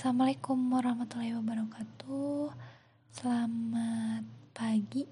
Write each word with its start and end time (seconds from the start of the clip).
Assalamualaikum 0.00 0.56
warahmatullahi 0.72 1.36
wabarakatuh. 1.36 2.56
Selamat 3.12 4.24
pagi, 4.56 5.04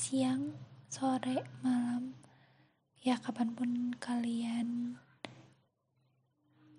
siang, 0.00 0.56
sore, 0.88 1.44
malam. 1.60 2.16
Ya 3.04 3.20
kapan 3.20 3.52
pun 3.52 3.92
kalian 4.00 4.96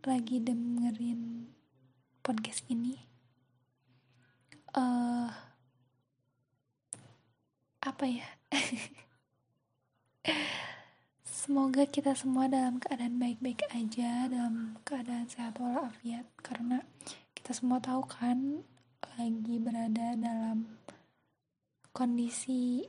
lagi 0.10 0.42
dengerin 0.42 1.54
podcast 2.26 2.66
ini 2.66 2.98
uh, 4.74 5.30
Apa 7.86 8.10
ya? 8.10 8.26
Semoga 11.30 11.86
kita 11.86 12.18
semua 12.18 12.50
dalam 12.50 12.82
keadaan 12.82 13.22
baik-baik 13.22 13.70
aja, 13.70 14.26
dalam 14.26 14.82
keadaan 14.82 15.30
sehat 15.30 15.62
walafiat, 15.62 16.26
karena 16.42 16.89
kita 17.50 17.66
semua 17.66 17.82
tahu 17.82 18.06
kan 18.06 18.62
lagi 19.18 19.58
berada 19.58 20.14
dalam 20.14 20.70
kondisi 21.90 22.86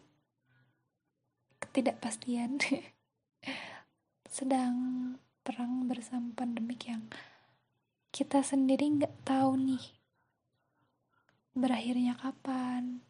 ketidakpastian. 1.56 2.60
Sedang 4.36 4.76
perang 5.40 5.88
bersama 5.88 6.36
pandemik 6.36 6.92
yang 6.92 7.08
kita 8.12 8.44
sendiri 8.44 8.84
nggak 9.00 9.24
tahu 9.24 9.56
nih 9.56 9.80
berakhirnya 11.56 12.20
kapan 12.20 13.00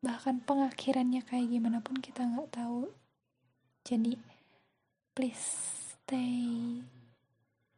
bahkan 0.00 0.40
pengakhirannya 0.40 1.20
kayak 1.20 1.52
gimana 1.52 1.84
pun 1.84 2.00
kita 2.00 2.24
nggak 2.24 2.48
tahu. 2.48 2.88
Jadi 3.84 4.16
please 5.12 5.52
stay 5.92 6.80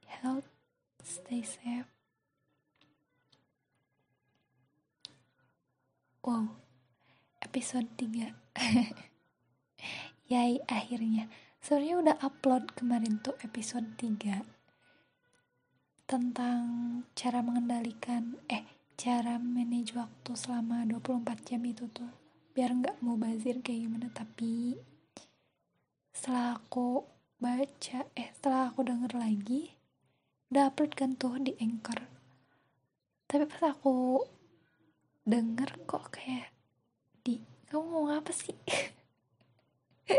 health 0.06 0.46
stay 1.02 1.42
safe 1.42 1.97
Wow, 6.28 6.60
episode 7.40 7.88
3 7.96 8.36
Yay, 10.28 10.60
akhirnya. 10.68 11.24
Sebenarnya 11.56 11.96
udah 12.04 12.16
upload 12.20 12.76
kemarin 12.76 13.16
tuh 13.24 13.32
episode 13.40 13.96
3 13.96 14.44
Tentang 16.04 16.60
cara 17.16 17.40
mengendalikan 17.40 18.36
Eh, 18.44 18.60
cara 19.00 19.40
manage 19.40 19.96
waktu 19.96 20.36
selama 20.36 20.84
24 20.84 21.48
jam 21.48 21.64
itu 21.64 21.88
tuh. 21.88 22.12
Biar 22.52 22.76
nggak 22.76 23.00
mau 23.00 23.16
bazir 23.16 23.64
kayak 23.64 23.88
gimana 23.88 24.12
Tapi 24.12 24.76
setelah 26.12 26.60
aku 26.60 27.08
baca 27.40 28.04
Eh, 28.12 28.28
setelah 28.36 28.68
aku 28.68 28.84
denger 28.84 29.16
lagi 29.16 29.72
Udah 30.52 30.68
upload 30.68 30.92
kan 30.92 31.16
tuh 31.16 31.40
di 31.40 31.56
Anchor. 31.56 32.04
Tapi 33.24 33.48
pas 33.48 33.72
aku 33.72 34.28
denger 35.28 35.84
kok 35.84 36.08
kayak 36.08 36.48
di 37.20 37.44
kamu 37.68 37.84
mau 37.84 38.08
apa 38.08 38.32
sih? 38.32 38.56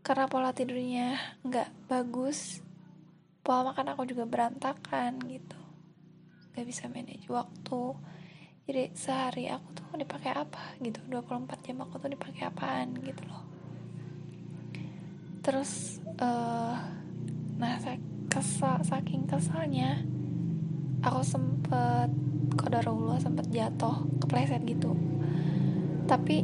karena 0.00 0.24
pola 0.26 0.50
tidurnya 0.50 1.16
nggak 1.44 1.90
bagus 1.90 2.64
pola 3.40 3.72
makan 3.72 3.96
aku 3.96 4.02
juga 4.06 4.24
berantakan 4.28 5.16
gitu. 5.26 5.58
Gak 6.54 6.66
bisa 6.66 6.86
manage 6.92 7.26
waktu. 7.26 7.82
Jadi 8.68 8.94
sehari 8.94 9.50
aku 9.50 9.74
tuh 9.74 9.86
dipakai 9.98 10.30
apa 10.36 10.78
gitu? 10.78 11.00
24 11.08 11.64
jam 11.66 11.82
aku 11.82 11.98
tuh 11.98 12.10
dipakai 12.12 12.46
apaan 12.46 12.94
gitu 13.00 13.22
loh. 13.26 13.42
Terus 15.40 15.98
uh, 16.20 16.76
nah 17.58 17.76
kesal 18.30 18.80
saking 18.86 19.26
kesalnya 19.26 20.04
aku 21.02 21.20
sempet 21.24 22.12
kodarullah 22.54 23.18
sempet 23.18 23.50
jatuh 23.50 24.06
kepleset 24.22 24.62
gitu 24.68 24.94
tapi 26.10 26.42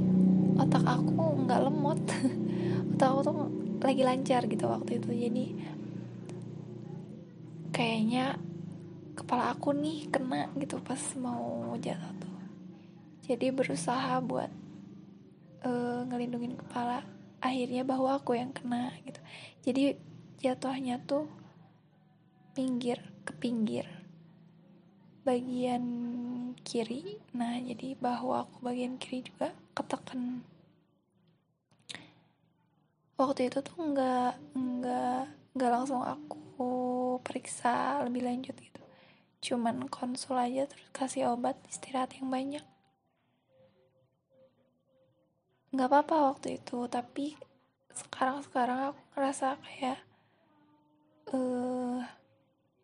otak 0.54 0.86
aku 0.86 1.42
nggak 1.42 1.60
lemot. 1.66 1.98
Otak 2.94 3.08
aku 3.10 3.20
tuh 3.26 3.36
lagi 3.82 4.02
lancar 4.06 4.46
gitu 4.46 4.70
waktu 4.70 5.02
itu. 5.02 5.10
Jadi 5.10 5.44
kayaknya 7.74 8.38
kepala 9.18 9.50
aku 9.50 9.74
nih 9.74 10.06
kena 10.06 10.54
gitu 10.54 10.78
pas 10.78 11.02
mau 11.18 11.74
jatuh 11.82 12.14
tuh. 12.22 12.38
Jadi 13.26 13.50
berusaha 13.50 14.22
buat 14.22 14.54
uh, 15.66 16.06
ngelindungin 16.06 16.54
kepala. 16.54 17.02
Akhirnya 17.42 17.82
bahwa 17.82 18.22
aku 18.22 18.38
yang 18.38 18.54
kena 18.54 18.94
gitu. 19.02 19.18
Jadi 19.66 19.98
jatuhnya 20.38 21.02
tuh 21.02 21.26
pinggir 22.54 23.02
ke 23.26 23.34
pinggir. 23.34 23.90
Bagian 25.26 25.82
kiri. 26.66 27.22
Nah 27.38 27.62
jadi 27.62 27.94
bahwa 27.94 28.42
aku 28.42 28.66
bagian 28.66 28.98
kiri 28.98 29.22
juga 29.22 29.54
ketekan 29.78 30.42
waktu 33.16 33.48
itu 33.48 33.64
tuh 33.64 33.76
nggak 33.80 34.32
nggak 34.52 35.22
nggak 35.56 35.70
langsung 35.72 36.04
aku 36.04 36.68
periksa 37.24 38.04
lebih 38.04 38.28
lanjut 38.28 38.52
gitu. 38.56 38.82
Cuman 39.40 39.88
konsul 39.88 40.36
aja 40.36 40.68
terus 40.68 40.88
kasih 40.92 41.32
obat 41.32 41.56
istirahat 41.68 42.12
yang 42.20 42.28
banyak. 42.28 42.64
Nggak 45.72 45.88
apa-apa 45.88 46.16
waktu 46.36 46.60
itu 46.60 46.84
tapi 46.92 47.36
sekarang 47.96 48.44
sekarang 48.44 48.92
aku 48.92 49.00
ngerasa 49.16 49.56
kayak 49.64 49.98
uh, 51.32 52.04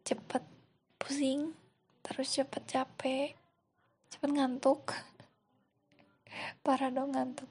cepet 0.01 0.45
pusing 0.97 1.53
terus 2.01 2.33
cepet 2.33 2.63
capek 2.65 3.37
cepet 4.13 4.29
ngantuk. 4.29 4.93
Parah 6.61 6.93
dong 6.93 7.17
ngantuk. 7.17 7.49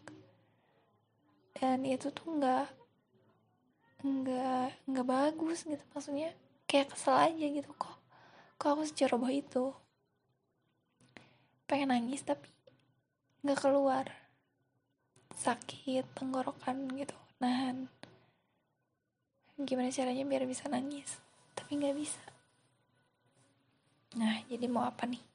Dan 1.58 1.82
itu 1.90 2.14
tuh 2.14 2.38
nggak 2.38 2.70
nggak 4.06 4.70
nggak 4.86 5.08
bagus 5.10 5.66
gitu. 5.66 5.82
Maksudnya 5.98 6.38
kayak 6.70 6.94
kesel 6.94 7.18
aja 7.18 7.46
gitu 7.50 7.72
kok. 7.74 7.98
Kok 8.62 8.78
aku 8.78 8.84
seceroboh 8.86 9.34
itu? 9.34 9.74
Pengen 11.66 11.90
nangis 11.90 12.22
tapi 12.22 12.46
nggak 13.42 13.58
keluar. 13.58 14.06
Sakit 15.34 16.06
tenggorokan 16.14 16.86
gitu 16.94 17.18
nahan. 17.42 17.90
Gimana 19.58 19.90
caranya 19.90 20.26
biar 20.30 20.46
bisa 20.46 20.70
nangis? 20.70 21.18
Tapi 21.58 21.82
nggak 21.82 21.98
bisa. 21.98 22.22
Nah 24.22 24.46
jadi 24.46 24.70
mau 24.70 24.86
apa 24.86 25.10
nih 25.10 25.31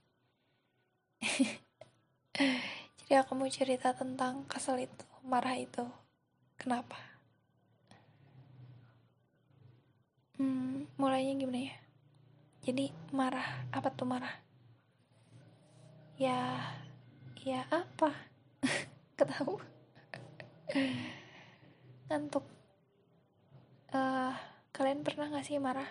jadi 2.98 3.24
aku 3.24 3.32
mau 3.32 3.48
cerita 3.48 3.96
tentang 3.96 4.44
kesel 4.50 4.84
itu 4.84 5.04
marah 5.24 5.56
itu. 5.56 5.84
Kenapa? 6.56 6.96
Hmm, 10.36 10.84
mulainya 11.00 11.32
gimana 11.40 11.72
ya? 11.72 11.76
Jadi 12.66 12.90
marah 13.12 13.66
apa 13.72 13.88
tuh 13.92 14.08
marah? 14.08 14.34
Ya 16.16 16.60
ya 17.40 17.64
apa? 17.72 18.12
Ketahu 19.18 19.60
ngantuk. 22.08 22.44
Uh, 23.96 24.34
kalian 24.76 25.00
pernah 25.00 25.32
gak 25.32 25.46
sih 25.46 25.56
marah? 25.56 25.88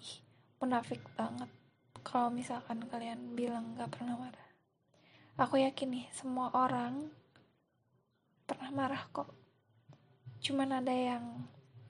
Ih 0.00 0.24
munafik 0.60 1.02
banget 1.18 1.59
kalau 2.04 2.32
misalkan 2.32 2.84
kalian 2.88 3.36
bilang 3.36 3.76
gak 3.76 3.92
pernah 3.92 4.16
marah 4.16 4.48
aku 5.40 5.60
yakin 5.60 5.88
nih 5.94 6.06
semua 6.12 6.52
orang 6.52 7.08
pernah 8.44 8.70
marah 8.72 9.04
kok 9.12 9.30
cuman 10.40 10.80
ada 10.80 10.92
yang 10.92 11.24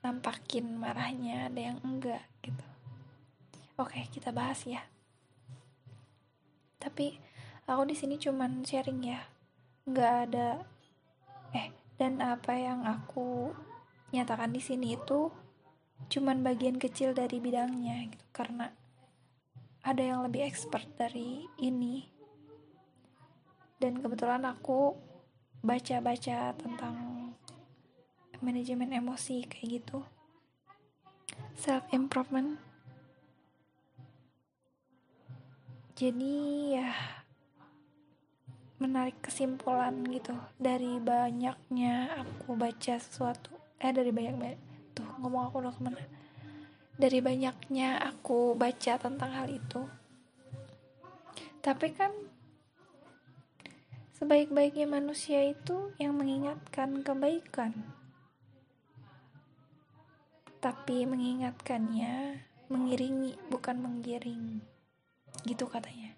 nampakin 0.01 0.75
marahnya 0.77 1.47
ada 1.47 1.61
yang 1.71 1.77
enggak 1.83 2.25
gitu 2.43 2.71
Oke, 3.81 4.05
kita 4.13 4.29
bahas 4.29 4.61
ya. 4.69 4.85
Tapi 6.77 7.17
aku 7.65 7.81
di 7.89 7.97
sini 7.97 8.21
cuman 8.21 8.61
sharing 8.61 9.01
ya. 9.01 9.25
Nggak 9.89 10.13
ada 10.29 10.49
eh 11.57 11.73
dan 11.97 12.21
apa 12.21 12.53
yang 12.53 12.85
aku 12.85 13.49
nyatakan 14.13 14.53
di 14.53 14.61
sini 14.61 14.93
itu 14.93 15.33
cuman 16.13 16.45
bagian 16.45 16.77
kecil 16.77 17.17
dari 17.17 17.41
bidangnya 17.41 18.05
gitu 18.05 18.25
karena 18.29 18.69
ada 19.81 20.01
yang 20.01 20.21
lebih 20.25 20.45
expert 20.45 20.85
dari 20.95 21.45
ini. 21.61 22.05
Dan 23.81 23.97
kebetulan 24.01 24.45
aku 24.45 24.93
baca-baca 25.65 26.53
tentang 26.53 26.95
manajemen 28.41 28.93
emosi 28.93 29.45
kayak 29.49 29.81
gitu. 29.81 29.99
Self 31.57 31.85
improvement 31.93 32.71
jadi 36.01 36.37
ya 36.81 36.89
menarik 38.81 39.21
kesimpulan 39.21 40.01
gitu 40.09 40.33
dari 40.57 40.97
banyaknya 40.97 42.25
aku 42.25 42.57
baca 42.57 42.97
sesuatu 42.97 43.53
eh 43.77 43.93
dari 43.93 44.09
banyak 44.09 44.33
banyak 44.33 44.61
tuh 44.97 45.05
ngomong 45.21 45.53
aku 45.53 45.61
udah 45.61 45.69
ke 45.69 45.81
mana 45.85 46.01
dari 47.01 47.17
banyaknya 47.17 47.97
aku 47.97 48.53
baca 48.53 48.93
tentang 49.01 49.33
hal 49.33 49.49
itu. 49.49 49.89
Tapi 51.65 51.97
kan 51.97 52.13
sebaik-baiknya 54.21 54.85
manusia 54.85 55.41
itu 55.49 55.97
yang 55.97 56.13
mengingatkan 56.13 57.01
kebaikan. 57.01 57.73
Tapi 60.61 61.09
mengingatkannya 61.09 62.45
mengiringi 62.69 63.33
bukan 63.49 63.81
menggiring. 63.81 64.61
Gitu 65.41 65.65
katanya. 65.65 66.13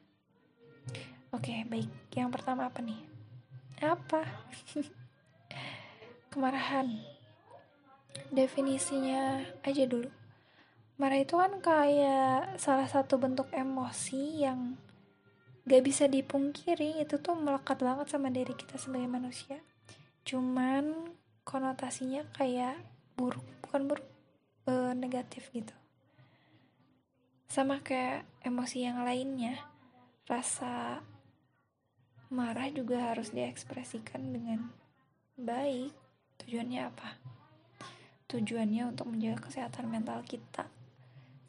Oke 1.32 1.64
baik. 1.64 1.88
Yang 2.12 2.30
pertama 2.36 2.68
apa 2.68 2.84
nih? 2.84 3.00
Apa? 3.80 4.28
Kemarahan. 6.36 6.92
Definisinya 8.36 9.48
aja 9.64 9.88
dulu 9.88 10.23
marah 10.94 11.18
itu 11.18 11.42
kan 11.42 11.58
kayak 11.58 12.62
salah 12.62 12.86
satu 12.86 13.18
bentuk 13.18 13.50
emosi 13.50 14.46
yang 14.46 14.78
gak 15.66 15.82
bisa 15.82 16.06
dipungkiri. 16.06 17.02
Itu 17.02 17.18
tuh 17.18 17.34
melekat 17.34 17.82
banget 17.82 18.14
sama 18.14 18.30
diri 18.30 18.54
kita 18.54 18.78
sebagai 18.78 19.10
manusia. 19.10 19.58
Cuman 20.22 21.10
konotasinya 21.44 22.24
kayak 22.38 22.78
buruk 23.18 23.44
bukan 23.66 23.82
buruk 23.90 24.08
e, 24.70 24.74
negatif 24.94 25.50
gitu. 25.50 25.74
Sama 27.50 27.82
kayak 27.82 28.26
emosi 28.46 28.86
yang 28.86 29.02
lainnya. 29.02 29.58
Rasa 30.30 31.04
marah 32.30 32.70
juga 32.72 33.12
harus 33.12 33.34
diekspresikan 33.34 34.30
dengan 34.30 34.70
baik. 35.42 35.92
Tujuannya 36.38 36.82
apa? 36.86 37.10
Tujuannya 38.30 38.94
untuk 38.94 39.10
menjaga 39.10 39.50
kesehatan 39.52 39.90
mental 39.90 40.26
kita 40.26 40.66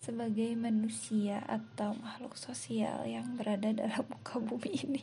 sebagai 0.04 0.52
manusia 0.52 1.40
atau 1.48 1.96
makhluk 1.96 2.36
sosial 2.36 3.08
yang 3.08 3.40
berada 3.40 3.72
dalam 3.72 4.04
muka 4.12 4.36
bumi 4.36 4.72
ini. 4.84 5.02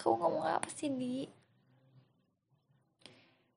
Kau 0.00 0.16
ngomong 0.16 0.48
apa 0.48 0.68
sih 0.72 0.88
di? 0.88 1.28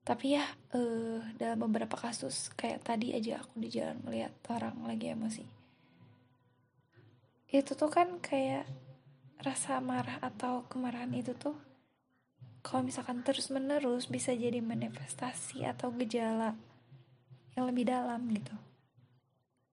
Tapi 0.04 0.26
ya 0.36 0.44
uh, 0.76 1.24
dalam 1.40 1.68
beberapa 1.68 1.96
kasus 1.96 2.52
kayak 2.60 2.84
tadi 2.84 3.16
aja 3.16 3.40
aku 3.40 3.60
di 3.64 3.72
jalan 3.72 4.00
melihat 4.04 4.36
orang 4.52 4.76
lagi 4.88 5.12
emosi 5.12 5.58
itu 7.48 7.80
tuh 7.80 7.88
kan 7.88 8.20
kayak 8.20 8.68
rasa 9.40 9.80
marah 9.80 10.20
atau 10.20 10.68
kemarahan 10.68 11.16
itu 11.16 11.32
tuh 11.32 11.56
kalau 12.60 12.84
misalkan 12.84 13.24
terus 13.24 13.48
menerus 13.48 14.12
bisa 14.12 14.36
jadi 14.36 14.60
manifestasi 14.60 15.64
atau 15.64 15.96
gejala 15.96 16.60
yang 17.56 17.72
lebih 17.72 17.88
dalam 17.88 18.20
gitu 18.36 18.52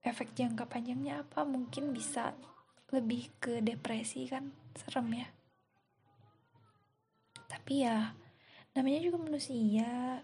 efek 0.05 0.37
jangka 0.37 0.69
panjangnya 0.69 1.25
apa? 1.25 1.41
Mungkin 1.43 1.91
bisa 1.91 2.37
lebih 2.93 3.33
ke 3.41 3.59
depresi 3.65 4.29
kan? 4.29 4.53
Serem 4.77 5.09
ya. 5.11 5.27
Tapi 7.49 7.73
ya 7.81 8.13
namanya 8.77 8.99
juga 9.01 9.17
manusia. 9.19 10.21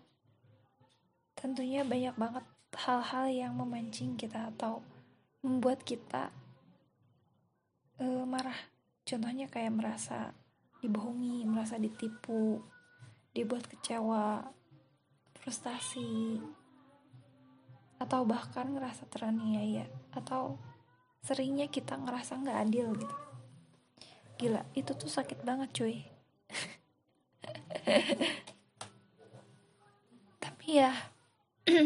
Tentunya 1.34 1.82
banyak 1.82 2.16
banget 2.16 2.46
hal-hal 2.78 3.26
yang 3.28 3.54
memancing 3.58 4.16
kita 4.16 4.54
atau 4.54 4.86
membuat 5.42 5.82
kita 5.82 6.30
uh, 7.98 8.24
marah. 8.30 8.70
Contohnya 9.02 9.50
kayak 9.50 9.74
merasa 9.74 10.38
dibohongi 10.82 11.46
merasa 11.46 11.78
ditipu 11.78 12.58
dibuat 13.32 13.70
kecewa 13.70 14.50
frustasi 15.38 16.42
atau 18.02 18.26
bahkan 18.26 18.66
ngerasa 18.74 19.06
teraniaya 19.14 19.86
atau 20.10 20.58
seringnya 21.22 21.70
kita 21.70 22.02
ngerasa 22.02 22.42
nggak 22.42 22.60
adil 22.66 22.98
gitu. 22.98 23.16
Gila 24.42 24.66
itu 24.74 24.98
tuh 24.98 25.06
sakit 25.06 25.46
banget 25.46 25.70
cuy. 25.70 26.02
Tapi 30.44 30.82
ya 30.82 30.98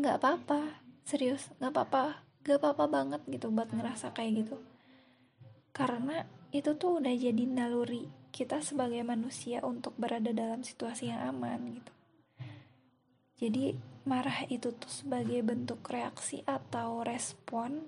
nggak 0.00 0.16
apa-apa. 0.16 0.80
Serius 1.04 1.52
nggak 1.60 1.76
apa-apa. 1.76 2.32
Gak 2.42 2.58
apa-apa 2.58 2.90
banget 2.90 3.22
gitu 3.30 3.54
buat 3.54 3.70
ngerasa 3.70 4.10
kayak 4.16 4.32
gitu. 4.42 4.58
Karena 5.70 6.26
itu 6.50 6.74
tuh 6.74 6.98
udah 6.98 7.14
jadi 7.14 7.44
naluri 7.46 8.10
kita 8.34 8.58
sebagai 8.64 8.98
manusia 9.06 9.62
untuk 9.62 9.94
berada 9.94 10.34
dalam 10.34 10.66
situasi 10.66 11.14
yang 11.14 11.22
aman 11.22 11.78
gitu. 11.78 11.92
Jadi 13.38 13.78
marah 14.02 14.46
itu 14.50 14.74
tuh 14.74 14.90
sebagai 14.90 15.38
bentuk 15.46 15.82
reaksi 15.86 16.42
atau 16.42 17.06
respon 17.06 17.86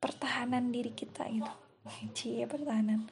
pertahanan 0.00 0.72
diri 0.72 0.92
kita 0.96 1.28
gitu. 1.28 1.52
Cie 2.16 2.48
pertahanan. 2.48 3.08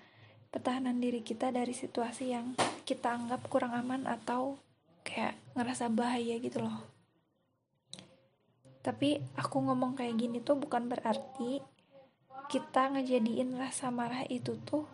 Pertahanan 0.48 0.96
diri 0.96 1.20
kita 1.20 1.52
dari 1.52 1.76
situasi 1.76 2.32
yang 2.32 2.56
kita 2.88 3.12
anggap 3.12 3.44
kurang 3.52 3.76
aman 3.76 4.08
atau 4.08 4.56
kayak 5.04 5.36
ngerasa 5.52 5.92
bahaya 5.92 6.40
gitu 6.40 6.64
loh. 6.64 6.88
Tapi 8.80 9.20
aku 9.36 9.60
ngomong 9.60 9.92
kayak 9.92 10.16
gini 10.16 10.40
tuh 10.40 10.56
bukan 10.56 10.88
berarti 10.88 11.60
kita 12.48 12.96
ngejadiin 12.96 13.60
rasa 13.60 13.92
marah 13.92 14.24
itu 14.32 14.56
tuh 14.64 14.88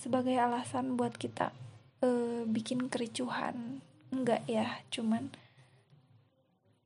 sebagai 0.00 0.32
alasan 0.40 0.96
buat 0.96 1.12
kita 1.12 1.52
uh, 2.00 2.48
bikin 2.48 2.88
kericuhan. 2.88 3.84
Enggak 4.08 4.48
ya 4.48 4.80
cuman 4.88 5.28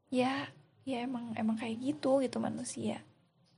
ya 0.08 0.48
ya 0.88 1.04
emang 1.04 1.36
emang 1.36 1.60
kayak 1.60 1.76
gitu 1.84 2.24
gitu 2.24 2.40
manusia. 2.40 3.04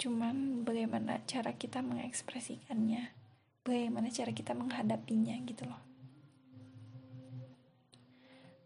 Cuman 0.00 0.66
bagaimana 0.66 1.22
cara 1.22 1.54
kita 1.54 1.78
mengekspresikannya? 1.78 3.14
Bagaimana 3.62 4.10
cara 4.10 4.34
kita 4.34 4.56
menghadapinya 4.58 5.38
gitu 5.46 5.68
loh. 5.68 5.82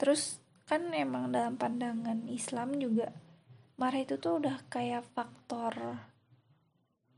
Terus 0.00 0.40
kan 0.64 0.88
emang 0.96 1.28
dalam 1.28 1.60
pandangan 1.60 2.24
Islam 2.24 2.80
juga 2.80 3.12
marah 3.76 4.00
itu 4.00 4.16
tuh 4.16 4.40
udah 4.40 4.64
kayak 4.72 5.04
faktor 5.12 6.00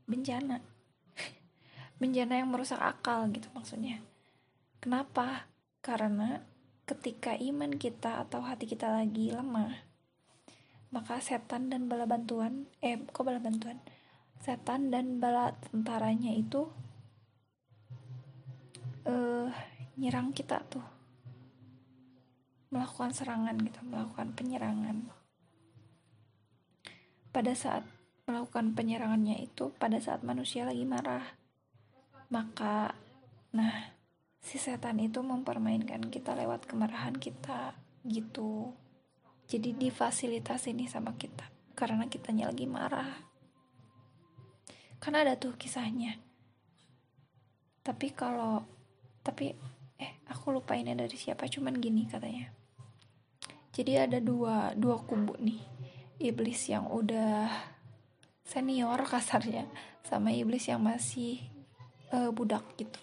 bencana. 0.03 0.59
Bencana 2.01 2.43
yang 2.43 2.51
merusak 2.51 2.81
akal 2.81 3.31
gitu 3.31 3.47
maksudnya. 3.55 4.03
Kenapa? 4.83 5.47
Karena 5.79 6.43
ketika 6.83 7.39
iman 7.39 7.71
kita 7.79 8.19
atau 8.27 8.43
hati 8.43 8.67
kita 8.67 8.91
lagi 8.91 9.31
lemah 9.31 9.86
maka 10.93 11.19
setan 11.19 11.67
dan 11.67 11.91
bala 11.91 12.07
bantuan 12.07 12.69
eh 12.79 12.95
kok 13.11 13.23
bala 13.27 13.43
bantuan? 13.43 13.79
Setan 14.39 14.93
dan 14.93 15.19
bala 15.19 15.51
tentaranya 15.71 16.31
itu 16.31 16.69
uh, 19.07 19.49
nyerang 19.99 20.31
kita 20.31 20.61
tuh. 20.69 20.85
Melakukan 22.71 23.11
serangan 23.15 23.55
gitu 23.59 23.79
melakukan 23.87 24.31
penyerangan. 24.35 25.07
Pada 27.31 27.53
saat 27.53 27.83
melakukan 28.27 28.75
penyerangannya 28.75 29.39
itu 29.39 29.71
pada 29.79 30.03
saat 30.03 30.19
manusia 30.19 30.67
lagi 30.67 30.83
marah 30.83 31.23
maka 32.27 32.91
nah 33.55 33.95
si 34.43 34.59
setan 34.59 34.99
itu 34.99 35.23
mempermainkan 35.23 36.11
kita 36.11 36.35
lewat 36.35 36.67
kemarahan 36.67 37.15
kita 37.15 37.71
gitu 38.03 38.75
jadi 39.47 39.71
difasilitasi 39.71 40.75
nih 40.75 40.91
sama 40.91 41.15
kita 41.15 41.47
karena 41.71 42.11
kitanya 42.11 42.51
lagi 42.51 42.67
marah. 42.67 43.23
Karena 44.99 45.23
ada 45.23 45.39
tuh 45.39 45.55
kisahnya. 45.55 46.19
Tapi 47.79 48.11
kalau 48.11 48.65
tapi 49.23 49.55
eh 49.95 50.11
aku 50.27 50.51
lupa 50.51 50.75
ini 50.75 50.91
dari 50.91 51.15
siapa 51.15 51.47
cuman 51.47 51.79
gini 51.79 52.03
katanya. 52.11 52.51
Jadi 53.71 53.93
ada 53.95 54.19
dua 54.19 54.75
dua 54.75 54.99
kubu 54.99 55.39
nih. 55.39 55.63
Iblis 56.17 56.67
yang 56.67 56.91
udah 56.91 57.47
senior 58.43 58.99
kasarnya 59.11 59.63
sama 60.03 60.35
iblis 60.35 60.67
yang 60.67 60.83
masih 60.83 61.39
uh, 62.11 62.35
budak 62.35 62.67
gitu. 62.75 62.99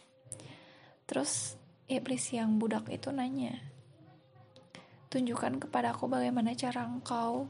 Terus 1.08 1.56
iblis 1.88 2.32
yang 2.32 2.56
budak 2.56 2.88
itu 2.88 3.12
nanya, 3.12 3.60
tunjukkan 5.14 5.62
kepada 5.62 5.94
aku 5.94 6.10
bagaimana 6.10 6.58
cara 6.58 6.82
engkau 6.90 7.46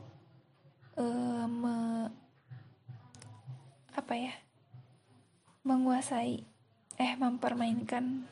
uh, 1.01 1.49
me, 1.49 2.05
apa 3.97 4.13
ya 4.13 4.37
menguasai 5.65 6.45
eh 7.01 7.13
mempermainkan 7.17 8.29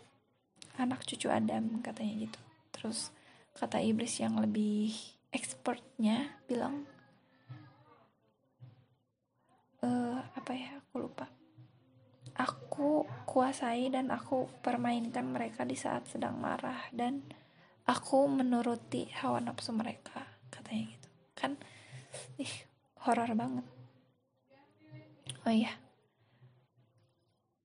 anak 0.76 1.08
cucu 1.08 1.32
Adam 1.32 1.80
katanya 1.80 2.28
gitu. 2.28 2.40
Terus 2.76 3.08
kata 3.56 3.80
iblis 3.80 4.20
yang 4.20 4.36
lebih 4.36 4.92
expertnya 5.32 6.36
bilang 6.44 6.84
uh, 9.80 10.20
apa 10.36 10.52
ya 10.52 10.76
aku 10.76 11.08
lupa 11.08 11.24
aku 12.36 13.08
kuasai 13.24 13.88
dan 13.88 14.12
aku 14.12 14.44
permainkan 14.60 15.24
mereka 15.24 15.64
di 15.64 15.76
saat 15.76 16.04
sedang 16.04 16.36
marah 16.36 16.84
dan 16.92 17.24
aku 17.86 18.30
menuruti 18.30 19.10
hawa 19.18 19.42
nafsu 19.42 19.74
mereka 19.74 20.22
katanya 20.48 20.94
gitu. 20.94 21.08
Kan 21.34 21.58
ih 22.38 22.52
horor 23.02 23.30
banget. 23.34 23.66
Oh 25.42 25.50
iya. 25.50 25.74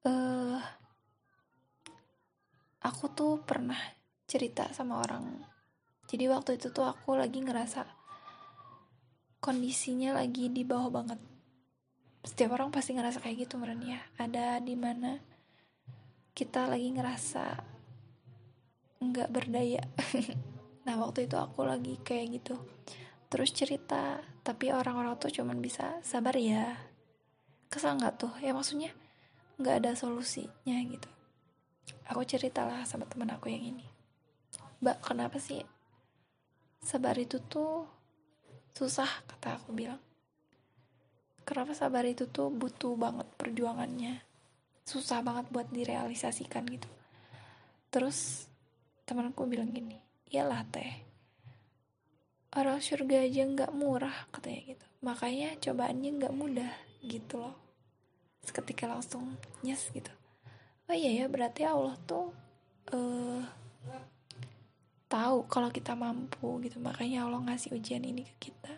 Uh, 0.02 0.58
aku 2.82 3.12
tuh 3.14 3.44
pernah 3.46 3.78
cerita 4.26 4.72
sama 4.74 5.04
orang. 5.04 5.46
Jadi 6.08 6.26
waktu 6.32 6.58
itu 6.58 6.72
tuh 6.72 6.88
aku 6.88 7.20
lagi 7.20 7.44
ngerasa 7.44 7.84
kondisinya 9.44 10.18
lagi 10.18 10.50
di 10.50 10.64
bawah 10.64 10.90
banget. 10.90 11.20
Setiap 12.26 12.58
orang 12.58 12.74
pasti 12.74 12.96
ngerasa 12.96 13.22
kayak 13.22 13.48
gitu 13.48 13.60
meren 13.62 13.84
ya. 13.84 14.02
Ada 14.18 14.64
di 14.64 14.74
mana 14.74 15.20
kita 16.34 16.66
lagi 16.66 16.90
ngerasa 16.96 17.77
nggak 19.02 19.30
berdaya. 19.32 19.84
Nah 20.88 20.96
waktu 21.04 21.28
itu 21.28 21.36
aku 21.36 21.68
lagi 21.68 22.00
kayak 22.00 22.40
gitu. 22.40 22.56
Terus 23.28 23.52
cerita 23.52 24.24
tapi 24.40 24.72
orang-orang 24.72 25.20
tuh 25.20 25.28
cuman 25.28 25.60
bisa 25.60 26.00
sabar 26.00 26.32
ya 26.40 26.80
kesal 27.68 28.00
nggak 28.00 28.16
tuh? 28.16 28.32
Ya 28.40 28.56
maksudnya 28.56 28.96
nggak 29.60 29.84
ada 29.84 29.92
solusinya 30.00 30.80
gitu. 30.88 31.12
Aku 32.08 32.24
ceritalah 32.24 32.88
sama 32.88 33.04
teman 33.04 33.36
aku 33.36 33.52
yang 33.52 33.68
ini. 33.68 33.84
Mbak 34.80 35.04
kenapa 35.04 35.44
sih 35.44 35.60
sabar 36.80 37.20
itu 37.20 37.44
tuh 37.44 37.84
susah? 38.72 39.28
kata 39.28 39.60
aku 39.60 39.76
bilang. 39.76 40.00
Kenapa 41.44 41.76
sabar 41.76 42.08
itu 42.08 42.32
tuh 42.32 42.48
butuh 42.48 42.96
banget 42.96 43.28
perjuangannya? 43.36 44.24
Susah 44.88 45.20
banget 45.20 45.52
buat 45.52 45.68
direalisasikan 45.68 46.64
gitu. 46.72 46.88
Terus 47.92 48.48
temanku 49.08 49.48
bilang 49.48 49.72
gini 49.72 49.96
iyalah 50.28 50.68
teh. 50.68 51.08
Orang 52.52 52.84
surga 52.84 53.24
aja 53.24 53.48
nggak 53.48 53.72
murah 53.72 54.28
katanya 54.36 54.76
gitu. 54.76 54.86
Makanya 55.04 55.56
cobaannya 55.64 56.10
nggak 56.20 56.36
mudah 56.36 56.74
gitu 57.00 57.40
loh. 57.40 57.56
Seketika 58.44 58.92
langsung 58.92 59.40
nyes 59.64 59.88
gitu. 59.96 60.12
Oh 60.88 60.96
iya 60.96 61.24
ya 61.24 61.26
berarti 61.32 61.68
Allah 61.68 61.96
tuh 62.04 62.32
uh, 62.92 63.44
tahu 65.08 65.38
kalau 65.48 65.72
kita 65.72 65.96
mampu 65.96 66.60
gitu. 66.68 66.80
Makanya 66.84 67.24
Allah 67.24 67.40
ngasih 67.48 67.76
ujian 67.76 68.04
ini 68.04 68.28
ke 68.28 68.52
kita. 68.52 68.74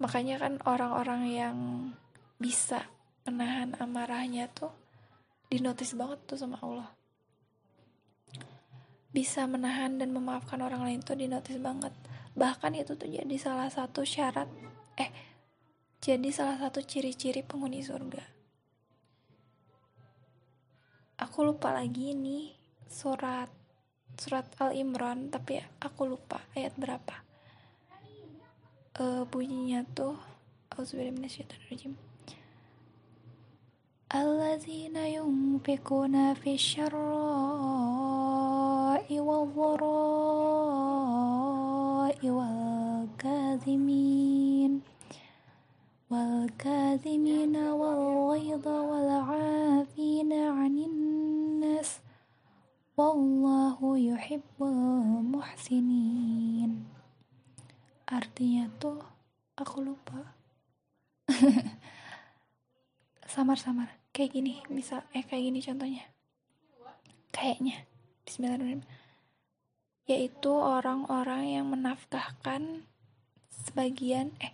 Makanya 0.00 0.40
kan 0.40 0.60
orang-orang 0.64 1.22
yang 1.28 1.56
bisa 2.40 2.88
menahan 3.28 3.76
amarahnya 3.76 4.48
tuh 4.48 4.72
dinotis 5.52 5.92
banget 5.92 6.24
tuh 6.24 6.40
sama 6.40 6.56
Allah 6.64 6.99
bisa 9.10 9.42
menahan 9.50 9.98
dan 9.98 10.14
memaafkan 10.14 10.62
orang 10.62 10.86
lain 10.86 11.02
tuh 11.02 11.18
dinotis 11.18 11.58
banget. 11.58 11.90
Bahkan 12.38 12.78
itu 12.78 12.94
tuh 12.94 13.10
jadi 13.10 13.36
salah 13.36 13.66
satu 13.66 14.06
syarat 14.06 14.46
eh 14.94 15.10
jadi 16.00 16.30
salah 16.32 16.56
satu 16.56 16.80
ciri-ciri 16.80 17.42
penghuni 17.42 17.82
surga. 17.82 18.22
Aku 21.20 21.44
lupa 21.44 21.74
lagi 21.76 22.16
nih 22.16 22.54
surat 22.88 23.50
surat 24.16 24.46
Al 24.62 24.72
Imran 24.78 25.28
tapi 25.28 25.60
aku 25.82 26.08
lupa 26.08 26.40
ayat 26.56 26.78
berapa. 26.78 27.26
Uh, 29.00 29.24
bunyinya 29.28 29.86
tuh 29.96 30.18
Auzubillahiminasyaitonirrajim. 30.70 31.98
Alladzina 34.10 35.06
yunfikuna 35.06 36.34
fi 36.34 36.58
syarra'i 36.58 37.99
kazimina 46.54 47.74
wal 47.74 48.30
ghaidha 48.30 48.70
wal 48.70 49.10
'afina 49.10 50.54
'anil 50.54 50.94
nas 51.58 51.98
wallahu 52.94 53.98
yuhibbul 53.98 54.78
muhsinin 55.26 56.86
artinya 58.06 58.70
tuh 58.78 59.02
aku 59.58 59.82
lupa. 59.82 60.38
Samar-samar. 63.34 63.90
Kayak 64.14 64.38
gini 64.38 64.54
bisa 64.70 65.02
eh 65.14 65.26
kayak 65.26 65.50
gini 65.50 65.58
contohnya. 65.62 66.06
Kayaknya. 67.34 67.90
Bismillahirrahmanirrahim 68.26 68.99
yaitu 70.10 70.50
orang-orang 70.50 71.54
yang 71.54 71.70
menafkahkan 71.70 72.82
sebagian 73.46 74.34
eh 74.42 74.50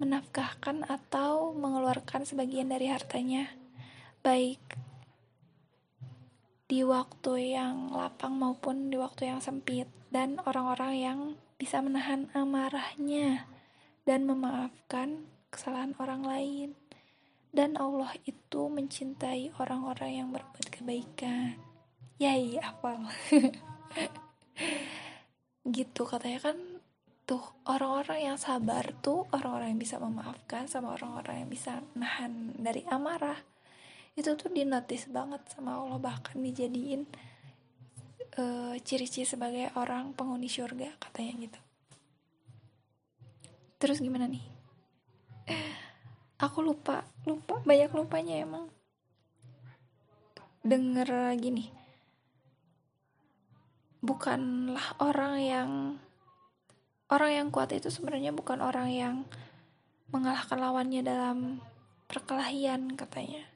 menafkahkan 0.00 0.88
atau 0.88 1.52
mengeluarkan 1.52 2.24
sebagian 2.24 2.72
dari 2.72 2.88
hartanya 2.88 3.52
baik 4.24 4.58
di 6.64 6.80
waktu 6.80 7.60
yang 7.60 7.92
lapang 7.92 8.40
maupun 8.40 8.88
di 8.88 8.96
waktu 8.96 9.28
yang 9.28 9.44
sempit 9.44 9.86
dan 10.08 10.40
orang-orang 10.48 10.94
yang 10.96 11.18
bisa 11.60 11.84
menahan 11.84 12.32
amarahnya 12.32 13.44
dan 14.08 14.24
memaafkan 14.24 15.28
kesalahan 15.52 15.94
orang 16.02 16.22
lain. 16.24 16.68
Dan 17.54 17.78
Allah 17.78 18.10
itu 18.26 18.66
mencintai 18.66 19.54
orang-orang 19.62 20.10
yang 20.10 20.28
berbuat 20.34 20.66
kebaikan. 20.74 21.54
Yai, 22.18 22.58
hafal. 22.58 23.06
gitu 25.64 26.04
katanya 26.04 26.52
kan 26.52 26.56
tuh 27.24 27.40
orang-orang 27.64 28.28
yang 28.32 28.36
sabar 28.36 28.92
tuh 29.00 29.24
orang-orang 29.32 29.72
yang 29.72 29.80
bisa 29.80 29.96
memaafkan 29.96 30.68
sama 30.68 30.92
orang-orang 30.92 31.44
yang 31.44 31.50
bisa 31.50 31.80
nahan 31.96 32.52
dari 32.60 32.84
amarah. 32.84 33.40
Itu 34.12 34.36
tuh 34.36 34.52
dinotis 34.52 35.08
banget 35.08 35.40
sama 35.48 35.80
Allah 35.80 35.96
bahkan 35.96 36.36
dijadiin 36.36 37.08
uh, 38.36 38.76
ciri-ciri 38.84 39.24
sebagai 39.24 39.72
orang 39.80 40.12
penghuni 40.12 40.52
surga 40.52 41.00
katanya 41.00 41.48
gitu. 41.48 41.60
Terus 43.80 44.04
gimana 44.04 44.28
nih? 44.28 44.44
Aku 46.44 46.60
lupa 46.60 47.08
lupa 47.24 47.64
banyak 47.64 47.88
lupanya 47.96 48.36
emang. 48.36 48.68
Denger 50.60 51.08
lagi 51.08 51.48
nih 51.48 51.83
bukanlah 54.04 55.00
orang 55.00 55.34
yang 55.40 55.70
orang 57.08 57.32
yang 57.32 57.48
kuat 57.48 57.72
itu 57.72 57.88
sebenarnya 57.88 58.36
bukan 58.36 58.60
orang 58.60 58.92
yang 58.92 59.14
mengalahkan 60.12 60.60
lawannya 60.60 61.00
dalam 61.00 61.64
perkelahian 62.04 62.92
katanya. 63.00 63.48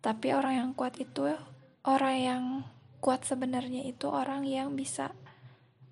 Tapi 0.00 0.32
orang 0.32 0.54
yang 0.56 0.70
kuat 0.72 0.96
itu 0.96 1.28
orang 1.84 2.16
yang 2.16 2.44
kuat 3.04 3.28
sebenarnya 3.28 3.84
itu 3.84 4.08
orang 4.08 4.48
yang 4.48 4.72
bisa 4.72 5.12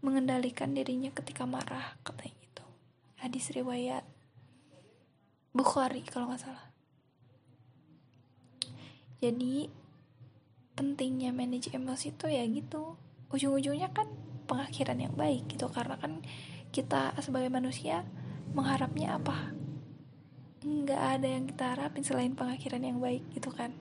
mengendalikan 0.00 0.72
dirinya 0.72 1.12
ketika 1.12 1.44
marah 1.44 1.96
katanya 2.06 2.38
itu 2.40 2.64
hadis 3.18 3.50
riwayat 3.50 4.06
Bukhari 5.48 6.06
kalau 6.06 6.30
nggak 6.30 6.44
salah. 6.44 6.70
Jadi 9.18 9.66
pentingnya 10.78 11.34
manage 11.34 11.74
emosi 11.74 12.14
itu 12.14 12.30
ya 12.30 12.46
gitu 12.46 12.94
ujung-ujungnya 13.28 13.92
kan 13.92 14.08
pengakhiran 14.48 14.98
yang 14.98 15.14
baik 15.14 15.48
gitu. 15.52 15.68
Karena 15.68 16.00
kan 16.00 16.24
kita 16.72 17.12
sebagai 17.20 17.52
manusia 17.52 18.04
mengharapnya 18.56 19.20
apa? 19.20 19.52
Nggak 20.64 21.02
ada 21.18 21.28
yang 21.28 21.44
kita 21.46 21.64
harapin 21.76 22.04
selain 22.04 22.32
pengakhiran 22.32 22.82
yang 22.82 22.98
baik 22.98 23.22
gitu 23.36 23.52
kan. 23.52 23.76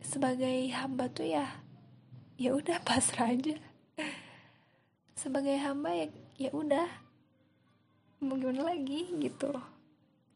Sebagai 0.00 0.72
hamba 0.72 1.12
tuh 1.12 1.28
ya 1.28 1.60
ya 2.40 2.56
udah 2.56 2.80
pasrah 2.88 3.36
aja. 3.36 3.60
Sebagai 5.12 5.60
hamba 5.60 5.92
ya 5.92 6.06
ya 6.40 6.50
udah. 6.56 6.88
Mau 8.20 8.36
lagi 8.36 9.16
gitu. 9.16 9.52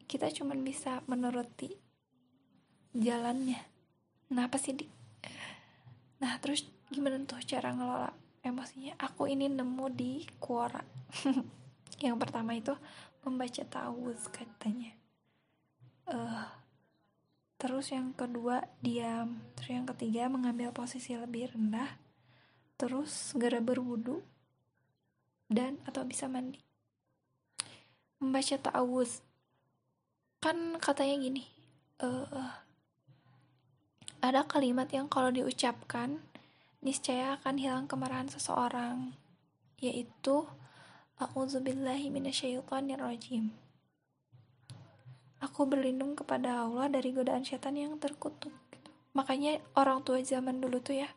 Kita 0.05 0.29
cuman 0.33 0.65
bisa 0.65 1.05
menuruti 1.05 1.69
jalannya. 2.97 3.61
Kenapa 4.29 4.57
sih 4.57 4.73
di 4.73 4.85
nah 6.15 6.39
terus 6.39 6.63
gimana 6.91 7.21
tuh 7.25 7.41
cara 7.45 7.73
ngelola 7.73 8.11
emosinya? 8.45 8.93
Aku 9.01 9.25
ini 9.25 9.49
nemu 9.49 9.85
di 9.93 10.25
Quora. 10.37 10.81
Yang 12.05 12.15
pertama 12.21 12.53
itu 12.53 12.73
membaca 13.25 13.63
tawuz 13.65 14.29
katanya. 14.29 14.93
Uh, 16.05 16.45
terus 17.57 17.89
yang 17.89 18.13
kedua 18.13 18.61
diam. 18.83 19.41
Terus 19.57 19.71
yang 19.73 19.87
ketiga 19.89 20.29
mengambil 20.29 20.69
posisi 20.69 21.17
lebih 21.17 21.49
rendah. 21.55 21.97
Terus 22.77 23.33
segera 23.33 23.57
berwudu 23.63 24.21
dan 25.49 25.81
atau 25.87 26.05
bisa 26.05 26.29
mandi. 26.29 26.61
Membaca 28.21 28.57
ta'awuz 28.59 29.25
kan 30.45 30.77
katanya 30.77 31.15
gini 31.17 31.43
uh, 32.05 32.53
ada 34.21 34.45
kalimat 34.45 34.89
yang 34.93 35.09
kalau 35.09 35.33
diucapkan 35.33 36.21
niscaya 36.85 37.41
akan 37.41 37.57
hilang 37.57 37.85
kemarahan 37.89 38.29
seseorang 38.29 39.17
yaitu 39.81 40.45
A'udzubillahi 41.17 42.13
minasyaitonirrajim 42.13 43.49
Aku 45.41 45.65
berlindung 45.65 46.13
kepada 46.13 46.61
Allah 46.61 46.85
dari 46.93 47.09
godaan 47.09 47.41
setan 47.41 47.79
yang 47.79 47.97
terkutuk. 47.97 48.53
Makanya 49.17 49.57
orang 49.73 50.05
tua 50.05 50.21
zaman 50.21 50.61
dulu 50.61 50.77
tuh 50.77 51.01
ya 51.01 51.09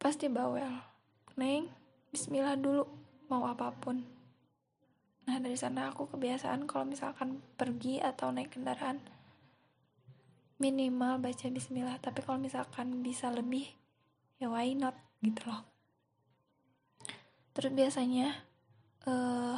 Pasti 0.00 0.32
bawel. 0.32 0.80
Neng, 1.36 1.68
bismillah 2.08 2.56
dulu 2.56 2.88
Mau 3.28 3.44
apa 3.44 3.74
pun. 3.76 4.06
Nah 5.26 5.36
dari 5.42 5.58
sana 5.58 5.90
aku 5.90 6.06
kebiasaan 6.06 6.70
kalau 6.70 6.86
misalkan 6.86 7.42
pergi 7.58 7.98
atau 7.98 8.30
naik 8.30 8.54
kendaraan 8.54 9.02
minimal 10.56 11.20
baca 11.20 11.46
bismillah 11.52 12.00
tapi 12.00 12.24
kalau 12.24 12.40
misalkan 12.40 13.04
bisa 13.04 13.28
lebih 13.28 13.68
ya 14.40 14.48
why 14.48 14.72
not 14.72 14.96
gitu 15.20 15.44
loh. 15.48 15.64
Terus 17.56 17.72
biasanya 17.72 18.36
uh, 19.08 19.56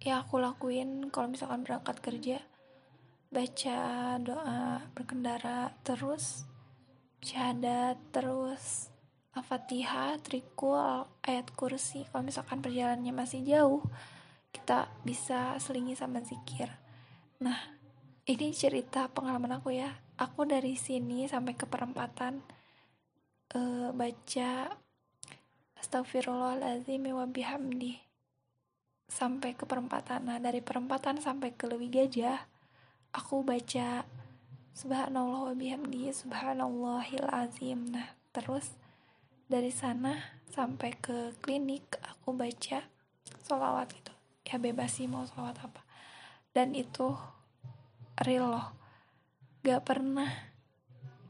ya 0.00 0.24
aku 0.24 0.40
lakuin 0.40 1.08
kalau 1.08 1.32
misalkan 1.32 1.64
berangkat 1.64 1.96
kerja 2.00 2.38
baca 3.30 3.80
doa 4.20 4.84
berkendara 4.92 5.70
terus 5.86 6.44
syahadat 7.22 7.96
terus 8.10 8.90
al-fatihah 9.36 10.18
trikul 10.20 11.08
ayat 11.24 11.48
kursi. 11.56 12.04
Kalau 12.08 12.24
misalkan 12.24 12.60
perjalanannya 12.60 13.12
masih 13.14 13.40
jauh 13.44 13.84
kita 14.50 14.90
bisa 15.06 15.56
selingi 15.62 15.94
sama 15.94 16.20
zikir. 16.20 16.68
Nah 17.40 17.79
ini 18.30 18.54
cerita 18.54 19.10
pengalaman 19.10 19.58
aku 19.58 19.74
ya. 19.74 19.90
Aku 20.14 20.46
dari 20.46 20.78
sini 20.78 21.26
sampai 21.26 21.58
ke 21.58 21.66
perempatan 21.66 22.38
uh, 23.58 23.90
baca 23.90 24.70
Astagfirullahaladzim 25.80 27.10
wa 27.10 27.26
bihamdi 27.26 27.98
sampai 29.10 29.58
ke 29.58 29.66
perempatan. 29.66 30.30
Nah 30.30 30.38
dari 30.38 30.62
perempatan 30.62 31.18
sampai 31.18 31.56
ke 31.58 31.66
Lewi 31.66 31.90
Gajah 31.90 32.38
aku 33.10 33.42
baca 33.42 34.06
Subhanallah 34.70 35.50
wa 35.50 35.54
bihamdi 35.56 36.14
Subhanallahil 36.14 37.26
azim. 37.34 37.90
Nah 37.90 38.14
terus 38.30 38.78
dari 39.50 39.74
sana 39.74 40.38
sampai 40.54 40.94
ke 40.94 41.34
klinik 41.42 41.98
aku 42.06 42.30
baca 42.30 42.86
sholawat 43.42 43.90
gitu. 43.90 44.14
Ya 44.46 44.62
bebas 44.62 44.94
sih 44.94 45.10
mau 45.10 45.26
sholawat 45.26 45.58
apa. 45.66 45.82
Dan 46.54 46.78
itu 46.78 47.18
real 48.24 48.52
loh. 48.52 48.66
Gak 49.64 49.84
pernah. 49.84 50.28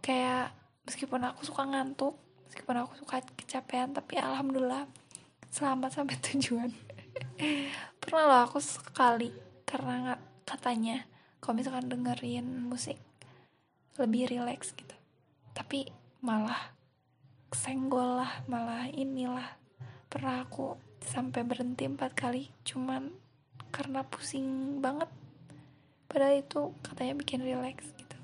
Kayak 0.03 0.55
meskipun 0.87 1.23
aku 1.23 1.47
suka 1.47 1.63
ngantuk 1.67 2.19
meskipun 2.51 2.83
aku 2.83 2.99
suka 2.99 3.23
kecapean 3.39 3.95
tapi 3.95 4.19
alhamdulillah 4.19 4.91
selamat 5.55 5.91
sampai 5.95 6.19
tujuan. 6.27 6.71
Pernah 8.03 8.23
loh 8.27 8.41
aku 8.43 8.59
sekali 8.59 9.31
karena 9.63 10.19
katanya 10.43 11.07
kalau 11.39 11.63
misalkan 11.63 11.87
dengerin 11.87 12.67
musik 12.67 12.99
lebih 14.03 14.27
rileks 14.27 14.75
gitu. 14.75 14.97
Tapi 15.55 15.87
malah 16.27 16.75
senggol 17.55 18.19
lah 18.19 18.43
malah 18.51 18.91
inilah. 18.91 19.59
Pernah 20.11 20.43
aku 20.43 20.75
sampai 21.07 21.47
berhenti 21.47 21.87
empat 21.87 22.19
kali 22.19 22.51
cuman 22.67 23.15
karena 23.71 24.03
pusing 24.03 24.83
banget 24.83 25.07
padahal 26.11 26.43
itu 26.43 26.75
katanya 26.83 27.15
bikin 27.15 27.47
relax 27.47 27.87
gitu. 27.95 28.19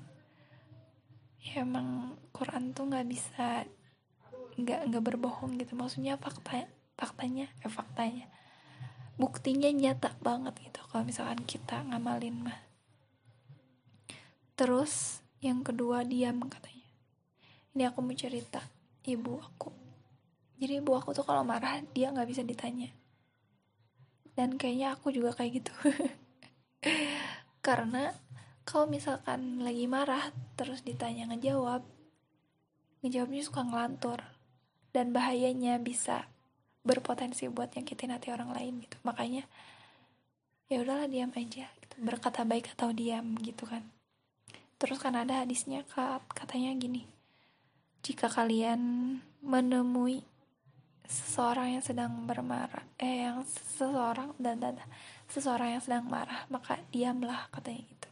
Ya 1.47 1.63
emang 1.63 2.19
Quran 2.35 2.75
tuh 2.75 2.91
nggak 2.91 3.07
bisa 3.07 3.63
nggak 4.59 4.91
nggak 4.91 5.03
berbohong 5.07 5.55
gitu. 5.55 5.79
Maksudnya 5.79 6.19
fakta 6.19 6.67
faktanya 6.99 7.47
eh 7.63 7.71
faktanya. 7.71 8.27
Buktinya 9.15 9.71
nyata 9.71 10.13
banget 10.19 10.59
gitu 10.59 10.83
kalau 10.91 11.07
misalkan 11.07 11.47
kita 11.47 11.79
ngamalin 11.87 12.51
mah. 12.51 12.59
Terus 14.59 15.23
yang 15.39 15.63
kedua 15.63 16.03
diam 16.03 16.43
katanya. 16.43 16.91
Ini 17.71 17.87
aku 17.87 18.03
mau 18.03 18.13
cerita 18.13 18.59
ibu 19.07 19.39
aku. 19.39 19.71
Jadi 20.59 20.83
ibu 20.83 20.91
aku 20.91 21.15
tuh 21.15 21.23
kalau 21.23 21.47
marah 21.47 21.79
dia 21.95 22.11
nggak 22.11 22.27
bisa 22.27 22.43
ditanya. 22.43 22.91
Dan 24.35 24.59
kayaknya 24.59 24.93
aku 24.93 25.09
juga 25.09 25.33
kayak 25.33 25.63
gitu 25.63 25.73
karena 27.67 28.15
kalau 28.63 28.87
misalkan 28.87 29.59
lagi 29.59 29.83
marah 29.91 30.31
terus 30.55 30.87
ditanya 30.87 31.27
ngejawab 31.27 31.83
ngejawabnya 33.03 33.43
suka 33.43 33.67
ngelantur. 33.67 34.23
Dan 34.95 35.11
bahayanya 35.13 35.77
bisa 35.77 36.25
berpotensi 36.81 37.45
buat 37.51 37.75
nyakitin 37.75 38.15
hati 38.15 38.31
orang 38.31 38.55
lain 38.55 38.81
gitu. 38.81 38.97
Makanya 39.03 39.43
ya 40.71 40.79
udahlah 40.81 41.11
diam 41.11 41.29
aja 41.35 41.67
gitu. 41.83 41.95
berkata 42.01 42.47
baik 42.47 42.71
atau 42.73 42.95
diam 42.95 43.35
gitu 43.43 43.67
kan. 43.67 43.83
Terus 44.79 44.97
kan 44.97 45.13
ada 45.19 45.43
hadisnya 45.43 45.83
katanya 46.33 46.71
gini 46.79 47.17
jika 48.07 48.31
kalian 48.31 48.79
menemui 49.43 50.23
seseorang 51.03 51.75
yang 51.75 51.83
sedang 51.83 52.23
bermarah 52.23 52.87
eh 52.95 53.27
yang 53.27 53.43
seseorang 53.43 54.31
dan 54.39 54.63
dan 54.63 54.75
seseorang 55.27 55.77
yang 55.77 55.83
sedang 55.83 56.05
marah, 56.07 56.47
maka 56.51 56.79
diamlah 56.91 57.51
katanya 57.51 57.83
gitu. 57.87 58.09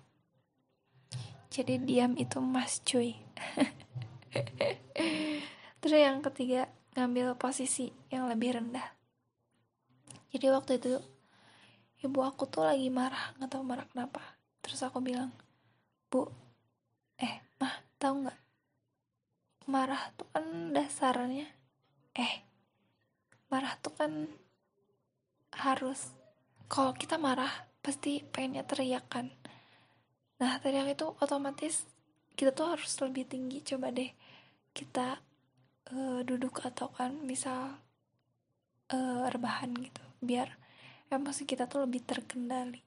Jadi 1.56 1.74
diam 1.88 2.14
itu 2.20 2.38
mas 2.44 2.84
cuy. 2.84 3.16
Terus 5.80 5.96
yang 5.96 6.20
ketiga, 6.20 6.68
ngambil 6.96 7.40
posisi 7.40 7.92
yang 8.12 8.28
lebih 8.28 8.60
rendah. 8.60 8.88
Jadi 10.36 10.46
waktu 10.52 10.72
itu 10.80 11.00
ibu 12.04 12.20
aku 12.20 12.48
tuh 12.52 12.68
lagi 12.68 12.92
marah, 12.92 13.32
nggak 13.40 13.50
tahu 13.56 13.64
marah 13.64 13.88
kenapa. 13.88 14.20
Terus 14.60 14.84
aku 14.84 15.00
bilang, 15.00 15.32
bu, 16.12 16.28
eh 17.16 17.40
mah 17.62 17.80
tahu 17.96 18.28
nggak? 18.28 18.46
marah 19.66 20.14
tuh 20.14 20.30
kan 20.30 20.46
dasarnya 20.78 21.50
eh 22.14 22.34
marah 23.50 23.74
tuh 23.82 23.94
kan 23.98 24.30
harus 25.58 26.14
kalau 26.66 26.92
kita 26.98 27.16
marah 27.22 27.52
pasti 27.80 28.22
pengennya 28.26 28.66
teriak 28.66 29.06
kan. 29.06 29.30
Nah 30.42 30.58
teriak 30.60 30.98
itu 30.98 31.06
otomatis 31.22 31.86
kita 32.34 32.52
tuh 32.52 32.76
harus 32.76 32.92
lebih 33.02 33.30
tinggi. 33.30 33.62
Coba 33.62 33.94
deh 33.94 34.10
kita 34.76 35.22
uh, 35.94 36.20
duduk 36.26 36.60
atau 36.66 36.92
kan 36.92 37.16
misal 37.24 37.78
uh, 38.92 39.24
rebahan 39.30 39.72
gitu 39.78 40.04
biar 40.20 40.50
emosi 41.14 41.46
kita 41.46 41.70
tuh 41.70 41.86
lebih 41.86 42.02
terkendali. 42.04 42.82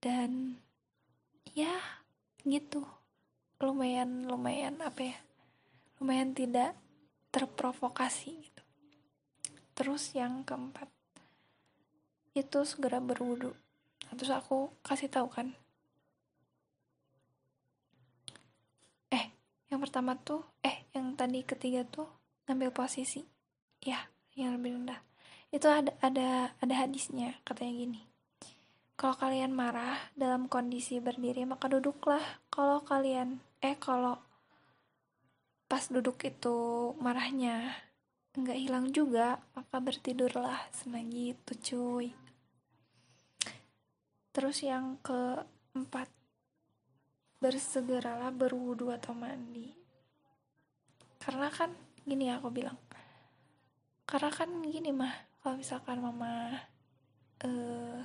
Dan 0.00 0.56
ya 1.52 1.76
gitu. 2.42 2.82
Lumayan 3.58 4.30
lumayan 4.30 4.78
apa 4.80 5.02
ya 5.02 5.18
lumayan 5.98 6.30
tidak 6.30 6.78
terprovokasi 7.34 8.30
gitu. 8.38 8.64
Terus 9.74 10.14
yang 10.14 10.46
keempat 10.46 10.97
itu 12.42 12.62
segera 12.62 13.02
berwudu. 13.02 13.54
Terus 14.14 14.32
aku 14.32 14.72
kasih 14.86 15.10
tahu 15.10 15.28
kan. 15.28 15.52
Eh 19.12 19.34
yang 19.68 19.82
pertama 19.82 20.16
tuh 20.16 20.46
eh 20.64 20.86
yang 20.94 21.18
tadi 21.18 21.42
ketiga 21.44 21.84
tuh 21.84 22.08
ngambil 22.46 22.70
posisi. 22.72 23.26
Ya 23.82 24.08
yang 24.38 24.54
lebih 24.56 24.78
rendah. 24.78 25.00
Itu 25.50 25.66
ada 25.68 25.92
ada 26.00 26.54
ada 26.62 26.74
hadisnya 26.74 27.36
katanya 27.42 27.72
gini. 27.74 28.00
Kalau 28.98 29.14
kalian 29.14 29.54
marah 29.54 29.98
dalam 30.18 30.50
kondisi 30.50 30.98
berdiri 30.98 31.46
maka 31.46 31.70
duduklah. 31.70 32.22
Kalau 32.50 32.82
kalian 32.82 33.42
eh 33.62 33.74
kalau 33.78 34.18
pas 35.68 35.84
duduk 35.92 36.16
itu 36.24 36.56
marahnya 36.96 37.76
nggak 38.38 38.56
hilang 38.56 38.86
juga 38.88 39.42
maka 39.52 39.76
bertidurlah 39.82 40.56
senang 40.72 41.12
gitu 41.12 41.52
cuy 41.60 42.08
terus 44.38 44.62
yang 44.62 45.02
keempat 45.02 46.06
bersegeralah 47.42 48.30
berwudu 48.30 48.94
atau 48.94 49.10
mandi. 49.10 49.74
Karena 51.18 51.50
kan 51.50 51.74
gini 52.06 52.30
ya 52.30 52.38
aku 52.38 52.54
bilang. 52.54 52.78
Karena 54.06 54.30
kan 54.30 54.62
gini 54.62 54.94
mah. 54.94 55.10
Kalau 55.42 55.58
misalkan 55.58 55.98
mama 55.98 56.54
uh, 57.42 57.98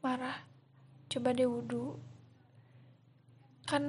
marah 0.00 0.40
coba 1.12 1.36
deh 1.36 1.52
wudhu 1.52 2.00
kan 3.68 3.84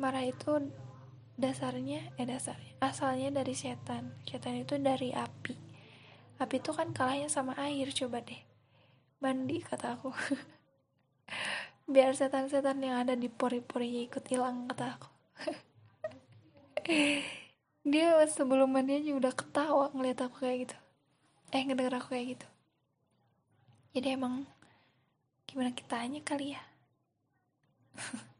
marah 0.00 0.24
itu 0.24 0.72
dasarnya 1.36 2.08
eh 2.16 2.24
dasarnya 2.24 2.80
asalnya 2.80 3.28
dari 3.36 3.52
setan. 3.52 4.16
Setan 4.24 4.64
itu 4.64 4.80
dari 4.80 5.12
api. 5.12 5.52
Api 6.40 6.56
itu 6.56 6.72
kan 6.72 6.96
kalahnya 6.96 7.28
sama 7.28 7.52
air 7.60 7.92
coba 7.92 8.24
deh 8.24 8.51
mandi 9.22 9.62
kata 9.62 9.94
aku. 9.94 10.10
Biar 11.94 12.10
setan-setan 12.18 12.82
yang 12.82 13.06
ada 13.06 13.14
di 13.14 13.30
pori-pori 13.30 14.10
ikut 14.10 14.26
hilang 14.26 14.66
kata 14.66 14.98
aku. 14.98 15.08
Dia 17.86 18.18
sebelum 18.26 18.74
mandi 18.74 18.98
aja 18.98 19.14
udah 19.14 19.30
ketawa 19.30 19.94
ngeliat 19.94 20.26
aku 20.26 20.42
kayak 20.42 20.66
gitu. 20.66 20.76
Eh 21.54 21.62
ngedenger 21.62 22.02
aku 22.02 22.18
kayak 22.18 22.26
gitu. 22.34 22.46
Jadi 23.94 24.08
emang 24.18 24.42
gimana 25.46 25.70
kitanya 25.70 26.18
kali 26.26 26.58
ya? 26.58 26.62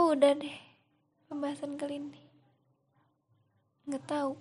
Udah 0.00 0.32
deh 0.32 0.56
pembahasan 1.28 1.76
kali 1.76 2.00
ini. 2.02 2.22
Nggak 3.84 4.04
tahu. 4.08 4.32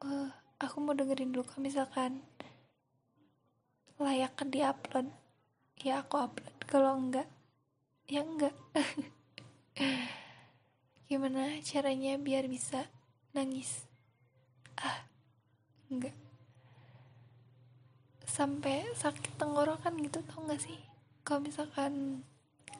Uh, 0.00 0.30
aku 0.62 0.76
mau 0.80 0.94
dengerin 0.96 1.34
dulu 1.34 1.44
kalau 1.44 1.66
misalkan 1.66 2.24
layak 4.00 4.32
di 4.48 4.64
upload. 4.64 5.12
Ya 5.84 6.00
aku 6.00 6.16
upload. 6.16 6.56
Kalau 6.64 6.96
enggak 6.96 7.28
ya 8.08 8.24
enggak. 8.24 8.56
Gimana 11.08 11.60
caranya 11.60 12.16
biar 12.16 12.48
bisa 12.48 12.88
nangis? 13.36 13.84
Ah 14.80 15.04
enggak. 15.92 16.16
Sampai 18.24 18.88
sakit 18.96 19.36
tenggorokan 19.36 20.00
gitu 20.00 20.24
tau 20.24 20.48
gak 20.48 20.64
sih? 20.64 20.80
Kalau 21.20 21.44
misalkan 21.44 22.24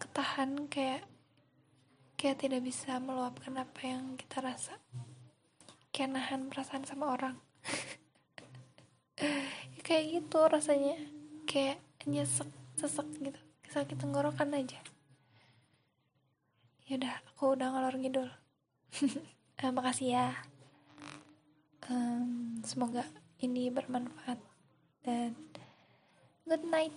ketahan 0.01 0.73
kayak 0.73 1.05
kayak 2.17 2.41
tidak 2.41 2.65
bisa 2.65 2.97
meluapkan 2.97 3.61
apa 3.61 3.81
yang 3.85 4.17
kita 4.17 4.41
rasa. 4.41 4.81
Kayak 5.93 6.17
nahan 6.17 6.49
perasaan 6.49 6.87
sama 6.87 7.13
orang 7.13 7.37
kayak 9.91 10.23
gitu 10.23 10.39
rasanya. 10.47 10.95
Kayak 11.51 11.83
nyesek 12.07 12.47
sesek 12.79 13.11
gitu. 13.19 13.41
Sakit 13.67 13.99
tenggorokan 13.99 14.55
aja. 14.55 14.79
Ya 16.87 16.95
udah 16.95 17.19
aku 17.35 17.59
udah 17.59 17.75
ngalor 17.75 17.99
ngidul. 17.99 18.31
Uh, 19.59 19.73
makasih 19.75 20.15
ya. 20.15 20.27
Um, 21.91 22.63
semoga 22.63 23.03
ini 23.43 23.67
bermanfaat 23.67 24.39
dan 25.03 25.35
good 26.47 26.63
night 26.71 26.95